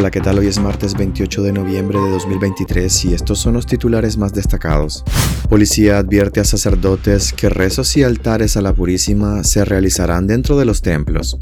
[0.00, 0.38] Hola, ¿qué tal?
[0.38, 5.04] Hoy es martes 28 de noviembre de 2023 y estos son los titulares más destacados.
[5.50, 10.64] Policía advierte a sacerdotes que rezos y altares a la Purísima se realizarán dentro de
[10.64, 11.36] los templos.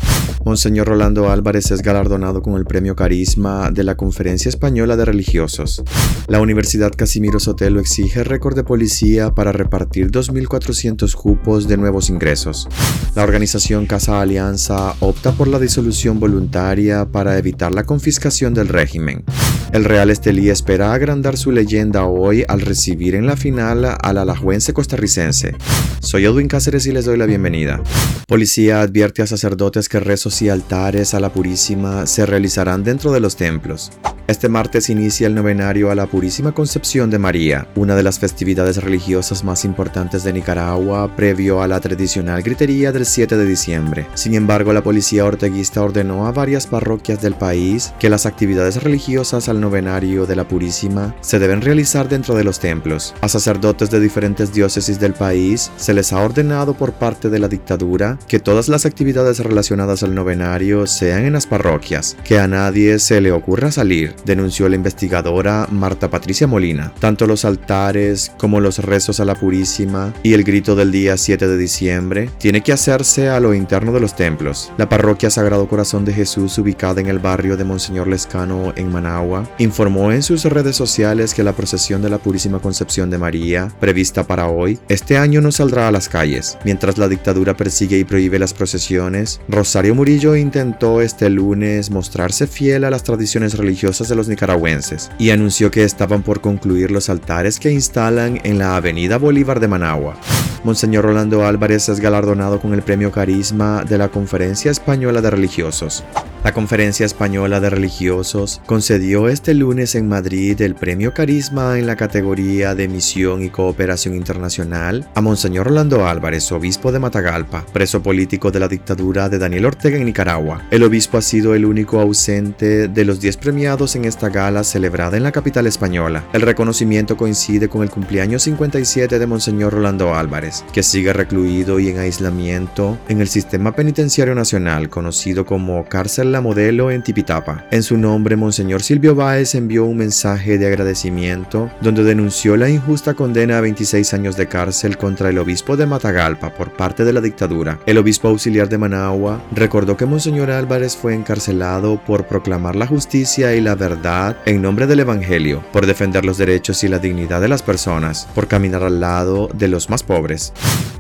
[0.44, 5.84] Monseñor Rolando Álvarez es galardonado con el premio Carisma de la Conferencia Española de Religiosos.
[6.26, 12.66] La Universidad Casimiro Sotelo exige récord de policía para repartir 2.400 cupos de nuevos ingresos.
[13.14, 19.24] La organización Casa Alianza opta por la disolución voluntaria para evitar la confiscación del régimen.
[19.72, 24.72] El Real Estelí espera agrandar su leyenda hoy al recibir en la final al alajuense
[24.72, 25.56] costarricense.
[26.00, 27.82] Soy Edwin Cáceres y les doy la bienvenida.
[28.26, 33.20] Policía advierte a sacerdotes que rezos y altares a la Purísima se realizarán dentro de
[33.20, 33.90] los templos.
[34.28, 38.76] Este martes inicia el novenario a la Purísima Concepción de María, una de las festividades
[38.76, 44.06] religiosas más importantes de Nicaragua, previo a la tradicional gritería del 7 de diciembre.
[44.12, 49.48] Sin embargo, la policía orteguista ordenó a varias parroquias del país que las actividades religiosas
[49.48, 53.14] al novenario de la Purísima se deben realizar dentro de los templos.
[53.20, 57.48] A sacerdotes de diferentes diócesis del país se les ha ordenado por parte de la
[57.48, 62.98] dictadura que todas las actividades relacionadas al novenario sean en las parroquias, que a nadie
[62.98, 66.92] se le ocurra salir denunció la investigadora Marta Patricia Molina.
[67.00, 71.46] Tanto los altares como los rezos a la Purísima y el grito del día 7
[71.48, 74.72] de diciembre tiene que hacerse a lo interno de los templos.
[74.76, 79.47] La parroquia Sagrado Corazón de Jesús, ubicada en el barrio de Monseñor Lescano en Managua,
[79.58, 84.24] informó en sus redes sociales que la procesión de la Purísima Concepción de María, prevista
[84.24, 86.58] para hoy, este año no saldrá a las calles.
[86.64, 92.84] Mientras la dictadura persigue y prohíbe las procesiones, Rosario Murillo intentó este lunes mostrarse fiel
[92.84, 97.58] a las tradiciones religiosas de los nicaragüenses y anunció que estaban por concluir los altares
[97.58, 100.16] que instalan en la Avenida Bolívar de Managua.
[100.64, 106.04] Monseñor Rolando Álvarez es galardonado con el premio Carisma de la Conferencia Española de Religiosos.
[106.44, 111.96] La Conferencia Española de Religiosos concedió este lunes en Madrid el premio Carisma en la
[111.96, 118.52] categoría de Misión y Cooperación Internacional a Monseñor Rolando Álvarez, obispo de Matagalpa, preso político
[118.52, 120.62] de la dictadura de Daniel Ortega en Nicaragua.
[120.70, 125.16] El obispo ha sido el único ausente de los 10 premiados en esta gala celebrada
[125.16, 126.24] en la capital española.
[126.32, 131.88] El reconocimiento coincide con el cumpleaños 57 de Monseñor Rolando Álvarez, que sigue recluido y
[131.88, 137.64] en aislamiento en el sistema penitenciario nacional conocido como cárcel modelo en Tipitapa.
[137.70, 143.14] En su nombre, Monseñor Silvio Báez envió un mensaje de agradecimiento donde denunció la injusta
[143.14, 147.20] condena a 26 años de cárcel contra el obispo de Matagalpa por parte de la
[147.20, 147.78] dictadura.
[147.86, 153.54] El obispo auxiliar de Managua recordó que Monseñor Álvarez fue encarcelado por proclamar la justicia
[153.54, 157.48] y la verdad en nombre del Evangelio, por defender los derechos y la dignidad de
[157.48, 160.52] las personas, por caminar al lado de los más pobres.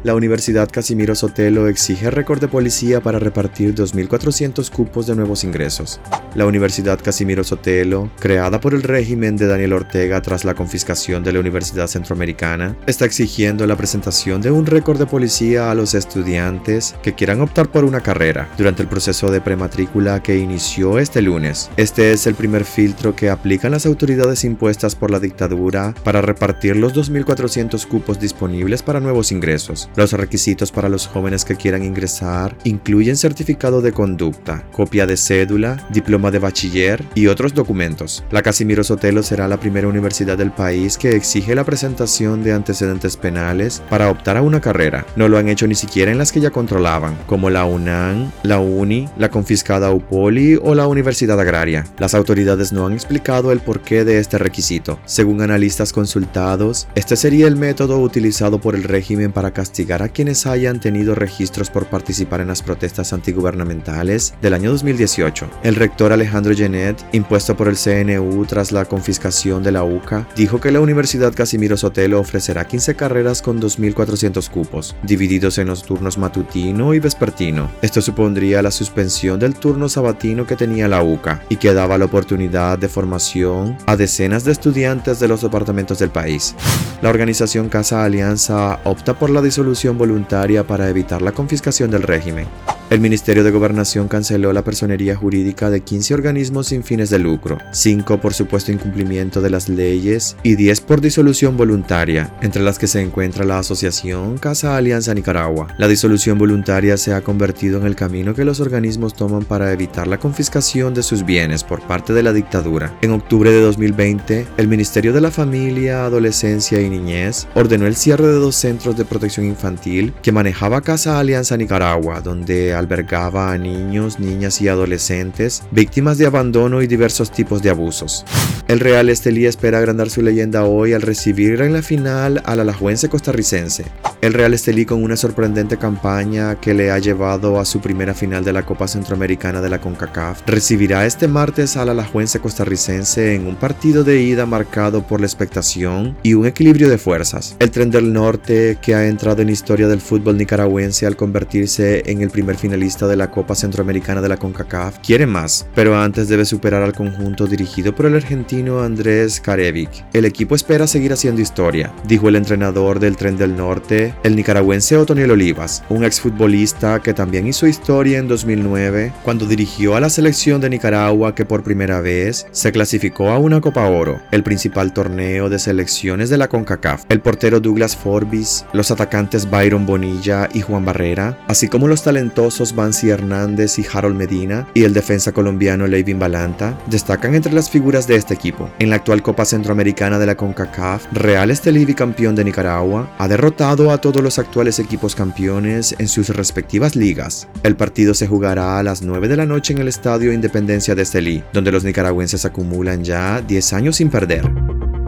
[0.04, 6.00] La Universidad Casimiro Sotelo exige récord de policía para repartir 2.400 cupos de nuevos ingresos.
[6.34, 11.32] La Universidad Casimiro Sotelo, creada por el régimen de Daniel Ortega tras la confiscación de
[11.32, 16.94] la Universidad Centroamericana, está exigiendo la presentación de un récord de policía a los estudiantes
[17.02, 21.70] que quieran optar por una carrera durante el proceso de prematrícula que inició este lunes.
[21.76, 26.76] Este es el primer filtro que aplican las autoridades impuestas por la dictadura para repartir
[26.76, 29.90] los 2.400 cupos disponibles para nuevos ingresos.
[29.96, 35.84] Los requisitos para los jóvenes que quieran ingresar incluyen certificado de conducta, copia de cédula,
[35.90, 38.22] diploma de bachiller y otros documentos.
[38.30, 43.16] La Casimiro Sotelo será la primera universidad del país que exige la presentación de antecedentes
[43.16, 45.04] penales para optar a una carrera.
[45.16, 48.60] No lo han hecho ni siquiera en las que ya controlaban, como la UNAM, la
[48.60, 51.86] UNI, la confiscada UPOLI o la Universidad Agraria.
[51.98, 55.00] Las autoridades no han explicado el porqué de este requisito.
[55.06, 60.46] Según analistas consultados, este sería el método utilizado por el régimen para castigar a quienes
[60.46, 65.48] hayan tenido registros por participar en las protestas antigubernamentales del año 2018.
[65.62, 70.60] El rector Alejandro Genet, impuesto por el CNU tras la confiscación de la UCA, dijo
[70.60, 76.18] que la Universidad Casimiro Sotelo ofrecerá 15 carreras con 2.400 cupos, divididos en los turnos
[76.18, 77.70] matutino y vespertino.
[77.80, 82.06] Esto supondría la suspensión del turno sabatino que tenía la UCA y que daba la
[82.06, 86.54] oportunidad de formación a decenas de estudiantes de los departamentos del país.
[87.02, 92.46] La organización Casa Alianza opta por la disolución voluntaria para evitar la confiscación del régimen.
[92.90, 97.58] El Ministerio de Gobernación canceló la personería jurídica de 15 organismos sin fines de lucro,
[97.70, 102.86] 5 por supuesto incumplimiento de las leyes y 10 por disolución voluntaria, entre las que
[102.86, 105.68] se encuentra la Asociación Casa Alianza Nicaragua.
[105.76, 110.06] La disolución voluntaria se ha convertido en el camino que los organismos toman para evitar
[110.06, 112.96] la confiscación de sus bienes por parte de la dictadura.
[113.02, 118.28] En octubre de 2020, el Ministerio de la Familia, Adolescencia y Niñez ordenó el cierre
[118.28, 124.18] de dos centros de protección infantil que manejaba Casa Alianza Nicaragua, donde albergaba a niños,
[124.18, 128.24] niñas y adolescentes víctimas de abandono y diversos tipos de abusos.
[128.68, 133.08] El Real Estelí espera agrandar su leyenda hoy al recibir en la final al alajuense
[133.08, 133.84] costarricense.
[134.28, 138.44] El Real Estelí con una sorprendente campaña que le ha llevado a su primera final
[138.44, 143.56] de la Copa Centroamericana de la CONCACAF recibirá este martes al alajuense costarricense en un
[143.56, 147.56] partido de ida marcado por la expectación y un equilibrio de fuerzas.
[147.58, 152.20] El tren del norte que ha entrado en historia del fútbol nicaragüense al convertirse en
[152.20, 156.44] el primer finalista de la Copa Centroamericana de la CONCACAF quiere más, pero antes debe
[156.44, 160.04] superar al conjunto dirigido por el argentino Andrés Karevic.
[160.12, 164.96] El equipo espera seguir haciendo historia, dijo el entrenador del tren del norte el nicaragüense
[164.96, 170.60] Otoniel Olivas, un exfutbolista que también hizo historia en 2009 cuando dirigió a la selección
[170.60, 175.48] de Nicaragua que por primera vez se clasificó a una Copa Oro, el principal torneo
[175.48, 177.04] de selecciones de la CONCACAF.
[177.08, 182.74] El portero Douglas Forbis, los atacantes Byron Bonilla y Juan Barrera, así como los talentosos
[182.74, 188.06] Bansi Hernández y Harold Medina y el defensa colombiano Levin Balanta, destacan entre las figuras
[188.06, 188.70] de este equipo.
[188.78, 193.90] En la actual Copa Centroamericana de la CONCACAF, Real Estelí, campeón de Nicaragua, ha derrotado
[194.00, 197.48] todos los actuales equipos campeones en sus respectivas ligas.
[197.62, 201.02] El partido se jugará a las 9 de la noche en el Estadio Independencia de
[201.02, 204.50] Estelí, donde los nicaragüenses acumulan ya 10 años sin perder.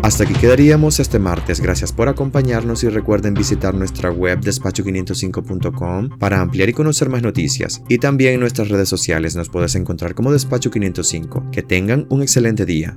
[0.02, 1.60] Hasta aquí quedaríamos este martes.
[1.60, 7.82] Gracias por acompañarnos y recuerden visitar nuestra web despacho505.com para ampliar y conocer más noticias.
[7.88, 11.50] Y también en nuestras redes sociales nos puedes encontrar como Despacho505.
[11.50, 12.96] Que tengan un excelente día.